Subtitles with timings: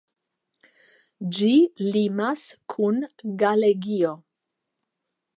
[1.39, 1.49] Ĝi
[1.97, 2.41] limas
[2.73, 2.97] kun
[3.43, 4.15] Galegio.